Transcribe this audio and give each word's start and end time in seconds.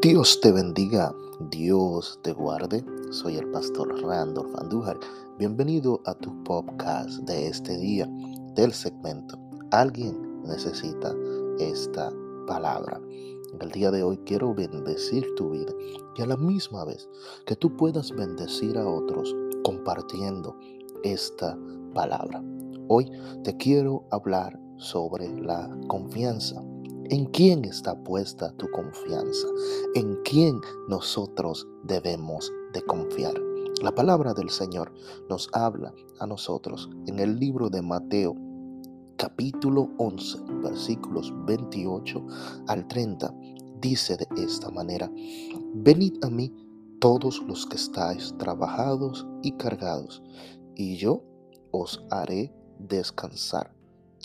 Dios 0.00 0.40
te 0.40 0.52
bendiga, 0.52 1.12
Dios 1.50 2.20
te 2.22 2.32
guarde. 2.32 2.84
Soy 3.10 3.36
el 3.36 3.50
pastor 3.50 4.00
Randolph 4.00 4.54
Andújar. 4.56 4.96
Bienvenido 5.40 6.00
a 6.04 6.14
tu 6.14 6.44
podcast 6.44 7.18
de 7.22 7.48
este 7.48 7.76
día 7.76 8.08
del 8.54 8.72
segmento. 8.72 9.36
Alguien 9.72 10.40
necesita 10.44 11.12
esta 11.58 12.12
palabra. 12.46 13.00
El 13.60 13.72
día 13.72 13.90
de 13.90 14.04
hoy 14.04 14.18
quiero 14.18 14.54
bendecir 14.54 15.26
tu 15.34 15.50
vida 15.50 15.72
y 16.16 16.22
a 16.22 16.26
la 16.26 16.36
misma 16.36 16.84
vez 16.84 17.08
que 17.44 17.56
tú 17.56 17.76
puedas 17.76 18.12
bendecir 18.12 18.78
a 18.78 18.88
otros 18.88 19.34
compartiendo 19.64 20.56
esta 21.02 21.58
palabra. 21.92 22.40
Hoy 22.86 23.10
te 23.42 23.56
quiero 23.56 24.04
hablar 24.12 24.60
sobre 24.76 25.28
la 25.42 25.68
confianza. 25.88 26.62
¿En 27.10 27.24
quién 27.24 27.64
está 27.64 27.98
puesta 28.04 28.52
tu 28.58 28.70
confianza? 28.70 29.46
¿En 29.94 30.16
quién 30.24 30.60
nosotros 30.88 31.66
debemos 31.82 32.52
de 32.74 32.82
confiar? 32.82 33.32
La 33.82 33.94
palabra 33.94 34.34
del 34.34 34.50
Señor 34.50 34.92
nos 35.30 35.48
habla 35.54 35.94
a 36.20 36.26
nosotros 36.26 36.90
en 37.06 37.18
el 37.18 37.38
libro 37.38 37.70
de 37.70 37.80
Mateo 37.80 38.36
capítulo 39.16 39.88
11 39.96 40.38
versículos 40.62 41.32
28 41.46 42.26
al 42.66 42.86
30. 42.86 43.34
Dice 43.80 44.18
de 44.18 44.26
esta 44.44 44.70
manera, 44.70 45.10
venid 45.76 46.22
a 46.22 46.28
mí 46.28 46.54
todos 47.00 47.42
los 47.48 47.64
que 47.64 47.76
estáis 47.76 48.34
trabajados 48.36 49.26
y 49.42 49.52
cargados, 49.52 50.22
y 50.74 50.96
yo 50.96 51.22
os 51.70 52.04
haré 52.10 52.52
descansar. 52.78 53.72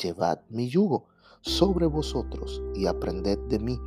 Llevad 0.01 0.39
mi 0.49 0.67
yugo 0.67 1.12
sobre 1.43 1.85
vosotros 1.85 2.63
y 2.73 2.85
aprended 2.85 3.37
de 3.49 3.59
mí, 3.59 3.79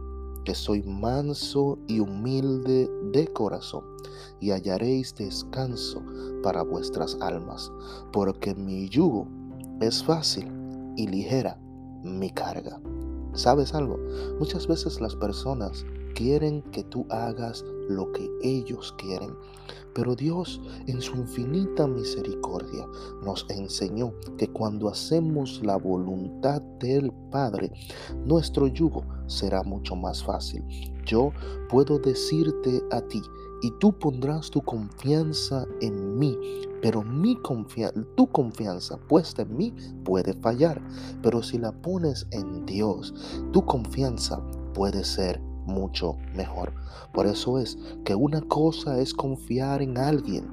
que 0.45 0.55
soy 0.55 0.83
manso 0.83 1.79
y 1.89 2.01
humilde 2.01 2.89
de 3.13 3.27
corazón, 3.29 3.83
y 4.41 4.51
hallaréis 4.51 5.15
descanso 5.15 6.03
para 6.43 6.63
vuestras 6.63 7.17
almas, 7.21 7.73
porque 8.13 8.55
mi 8.55 8.89
yugo 8.89 9.27
es 9.81 10.05
fácil 10.05 10.53
y 10.97 11.09
ligera 11.09 11.59
mi 12.05 12.31
carga. 12.31 12.79
¿Sabes 13.37 13.75
algo? 13.75 13.99
Muchas 14.39 14.67
veces 14.67 15.01
las 15.01 15.15
personas 15.15 15.85
quieren 16.15 16.63
que 16.73 16.83
tú 16.85 17.07
hagas 17.11 17.65
lo 17.89 18.11
que 18.13 18.29
ellos 18.43 18.95
quieren. 18.99 19.37
Pero 19.95 20.17
Dios 20.17 20.61
en 20.87 21.01
su 21.01 21.17
infinita 21.17 21.87
misericordia 21.87 22.87
nos 23.23 23.47
enseñó 23.51 24.15
que 24.39 24.49
cuando 24.49 24.89
hacemos 24.89 25.61
la 25.63 25.77
voluntad 25.77 26.61
del 26.81 27.13
Padre, 27.31 27.71
nuestro 28.25 28.67
yugo 28.67 29.05
será 29.27 29.63
mucho 29.63 29.95
más 29.95 30.25
fácil. 30.25 30.65
Yo 31.05 31.33
puedo 31.69 31.99
decirte 31.99 32.83
a 32.91 33.01
ti, 33.03 33.23
y 33.63 33.71
tú 33.79 33.99
pondrás 33.99 34.51
tu 34.51 34.61
confianza 34.63 35.67
en 35.81 36.19
mí, 36.19 36.37
pero 36.83 37.03
mi 37.03 37.39
tu 38.15 38.27
confianza 38.29 38.97
puesta 38.97 39.43
en 39.43 39.57
mí 39.57 39.75
puede 40.05 40.35
fallar, 40.35 40.81
pero 41.23 41.43
si 41.43 41.59
la 41.59 41.73
pones 41.73 42.27
en 42.31 42.67
Dios, 42.67 43.15
tu 43.53 43.65
confianza 43.65 44.41
puede 44.75 45.05
ser 45.05 45.41
mucho 45.67 46.17
mejor. 46.35 46.73
Por 47.13 47.27
eso 47.27 47.59
es 47.59 47.79
que 48.05 48.15
una 48.15 48.41
cosa 48.43 49.01
es 49.01 49.15
confiar 49.15 49.83
en 49.83 49.99
alguien, 49.99 50.49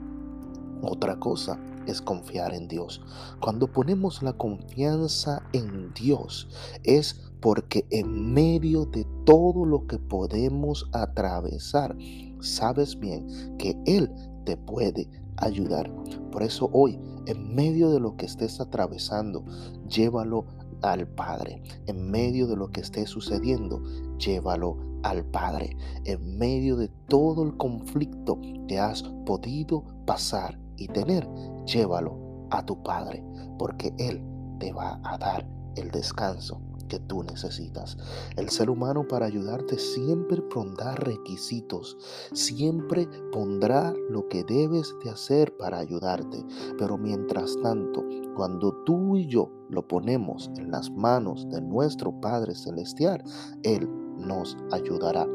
otra 0.81 1.19
cosa 1.19 1.59
es 1.85 2.01
confiar 2.01 2.53
en 2.53 2.67
Dios. 2.67 3.01
Cuando 3.39 3.67
ponemos 3.67 4.23
la 4.23 4.33
confianza 4.33 5.43
en 5.53 5.93
Dios 5.93 6.47
es 6.83 7.31
porque 7.41 7.85
en 7.89 8.33
medio 8.33 8.85
de 8.85 9.05
todo 9.25 9.65
lo 9.65 9.85
que 9.85 9.99
podemos 9.99 10.89
atravesar, 10.93 11.95
sabes 12.43 12.99
bien 12.99 13.27
que 13.57 13.77
Él 13.85 14.11
te 14.45 14.57
puede 14.57 15.09
ayudar. 15.37 15.91
Por 16.31 16.43
eso 16.43 16.69
hoy, 16.73 16.99
en 17.25 17.55
medio 17.55 17.89
de 17.91 17.99
lo 17.99 18.15
que 18.15 18.25
estés 18.25 18.59
atravesando, 18.59 19.45
llévalo 19.87 20.45
al 20.81 21.07
Padre. 21.07 21.63
En 21.87 22.11
medio 22.11 22.47
de 22.47 22.55
lo 22.55 22.69
que 22.69 22.81
esté 22.81 23.05
sucediendo, 23.07 23.81
llévalo 24.17 24.77
al 25.03 25.25
Padre. 25.25 25.75
En 26.05 26.37
medio 26.37 26.75
de 26.75 26.89
todo 27.07 27.43
el 27.43 27.55
conflicto 27.57 28.39
que 28.67 28.79
has 28.79 29.03
podido 29.25 29.83
pasar 30.05 30.59
y 30.77 30.87
tener, 30.87 31.27
llévalo 31.65 32.47
a 32.51 32.65
tu 32.65 32.81
Padre, 32.83 33.23
porque 33.57 33.93
Él 33.97 34.23
te 34.59 34.71
va 34.71 34.99
a 35.03 35.17
dar 35.17 35.47
el 35.75 35.89
descanso 35.91 36.61
tú 36.99 37.23
necesitas. 37.23 37.97
El 38.35 38.49
ser 38.49 38.69
humano 38.69 39.07
para 39.07 39.25
ayudarte 39.25 39.77
siempre 39.77 40.41
pondrá 40.41 40.95
requisitos, 40.95 41.97
siempre 42.33 43.07
pondrá 43.31 43.93
lo 44.09 44.27
que 44.27 44.43
debes 44.43 44.95
de 45.03 45.09
hacer 45.09 45.55
para 45.57 45.79
ayudarte. 45.79 46.43
Pero 46.77 46.97
mientras 46.97 47.57
tanto, 47.61 48.03
cuando 48.35 48.73
tú 48.85 49.17
y 49.17 49.27
yo 49.27 49.49
lo 49.69 49.87
ponemos 49.87 50.49
en 50.57 50.71
las 50.71 50.91
manos 50.91 51.47
de 51.49 51.61
nuestro 51.61 52.11
Padre 52.19 52.55
Celestial, 52.55 53.23
Él 53.63 53.89
nos 54.17 54.57
ayudará. 54.71 55.27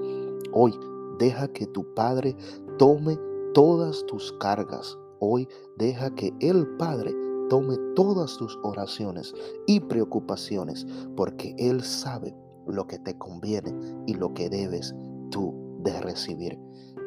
Hoy 0.53 0.73
deja 1.19 1.49
que 1.49 1.67
tu 1.67 1.95
Padre 1.95 2.37
tome 2.79 3.19
todas 3.55 4.05
tus 4.07 4.33
cargas. 4.33 4.99
Hoy 5.21 5.49
deja 5.77 6.15
que 6.15 6.33
el 6.41 6.67
Padre 6.77 7.13
tome 7.49 7.77
todas 7.95 8.37
tus 8.37 8.59
oraciones 8.63 9.35
y 9.67 9.81
preocupaciones, 9.81 10.87
porque 11.17 11.55
Él 11.59 11.83
sabe 11.83 12.35
lo 12.67 12.87
que 12.87 12.99
te 12.99 13.17
conviene 13.17 13.75
y 14.07 14.15
lo 14.15 14.35
que 14.35 14.49
debes 14.49 14.95
tú 15.31 15.55
de 15.83 16.01
recibir. 16.01 16.59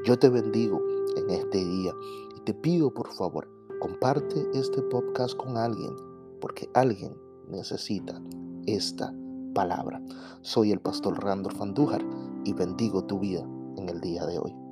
Yo 0.06 0.18
te 0.18 0.30
bendigo 0.30 0.82
en 1.16 1.30
este 1.30 1.64
día 1.64 1.94
y 2.36 2.42
te 2.42 2.54
pido 2.54 2.94
por 2.94 3.12
favor, 3.14 3.48
comparte 3.80 4.48
este 4.54 4.82
podcast 4.84 5.36
con 5.36 5.58
alguien, 5.58 5.96
porque 6.40 6.70
alguien 6.74 7.16
necesita 7.48 8.22
esta 8.66 9.14
palabra. 9.54 10.02
Soy 10.42 10.72
el 10.72 10.80
pastor 10.80 11.24
Randolph 11.24 11.62
Andújar 11.62 12.04
y 12.46 12.54
bendigo 12.54 13.04
tu 13.04 13.20
vida 13.20 13.42
en 13.78 13.90
el 13.90 14.02
día 14.02 14.26
de 14.26 14.40
hoy. 14.40 14.71